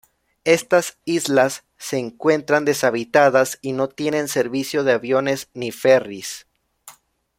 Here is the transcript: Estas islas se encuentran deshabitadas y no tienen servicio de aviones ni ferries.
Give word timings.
Estas 0.45 0.97
islas 1.05 1.63
se 1.77 1.99
encuentran 1.99 2.65
deshabitadas 2.65 3.59
y 3.61 3.73
no 3.73 3.87
tienen 3.87 4.29
servicio 4.29 4.83
de 4.83 4.93
aviones 4.93 5.49
ni 5.53 5.69
ferries. 5.71 6.47